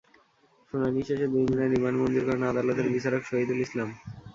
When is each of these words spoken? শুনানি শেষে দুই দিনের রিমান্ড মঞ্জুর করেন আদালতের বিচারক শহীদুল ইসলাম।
শুনানি 0.69 1.01
শেষে 1.07 1.27
দুই 1.33 1.43
দিনের 1.49 1.69
রিমান্ড 1.73 1.97
মঞ্জুর 2.01 2.23
করেন 2.27 2.43
আদালতের 2.51 2.87
বিচারক 2.95 3.21
শহীদুল 3.25 3.59
ইসলাম। 3.65 3.89